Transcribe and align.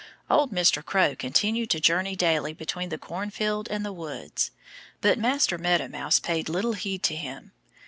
Old 0.31 0.51
Mr. 0.51 0.83
Crow 0.83 1.15
continued 1.15 1.69
to 1.69 1.79
journey 1.79 2.15
daily 2.15 2.53
between 2.53 2.89
the 2.89 2.97
cornfield 2.97 3.67
and 3.69 3.85
the 3.85 3.93
woods. 3.93 4.49
But 4.99 5.19
Master 5.19 5.59
Meadow 5.59 5.87
Mouse 5.89 6.19
paid 6.19 6.49
little 6.49 6.73
heed 6.73 7.03
to 7.03 7.15
him. 7.15 7.51